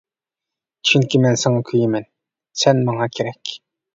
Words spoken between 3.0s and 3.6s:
كېرەك!